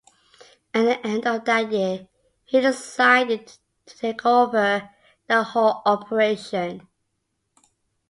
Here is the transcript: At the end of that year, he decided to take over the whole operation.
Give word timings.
At 0.73 0.81
the 0.81 1.05
end 1.07 1.27
of 1.27 1.45
that 1.45 1.71
year, 1.71 2.07
he 2.45 2.59
decided 2.59 3.45
to 3.85 3.97
take 3.99 4.25
over 4.25 4.89
the 5.27 5.43
whole 5.43 5.83
operation. 5.85 6.87